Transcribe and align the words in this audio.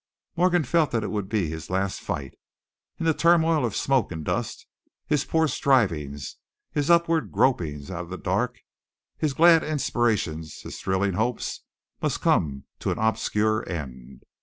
Morgan 0.35 0.63
felt 0.63 0.89
that 0.93 1.03
it 1.03 1.11
would 1.11 1.29
be 1.29 1.47
his 1.47 1.69
last 1.69 1.99
fight. 1.99 2.33
In 2.97 3.05
the 3.05 3.13
turmoil 3.13 3.63
of 3.63 3.75
smoke 3.75 4.11
and 4.11 4.25
dust, 4.25 4.65
his 5.05 5.25
poor 5.25 5.47
strivings, 5.47 6.37
his 6.71 6.89
upward 6.89 7.31
gropings 7.31 7.91
out 7.91 8.05
of 8.05 8.09
the 8.09 8.17
dark; 8.17 8.57
his 9.19 9.33
glad 9.35 9.63
inspirations, 9.63 10.61
his 10.61 10.79
thrilling 10.81 11.13
hopes, 11.13 11.65
must 12.01 12.19
come 12.19 12.63
to 12.79 12.89
an 12.89 12.97
obscure 12.97 13.63
end. 13.69 14.23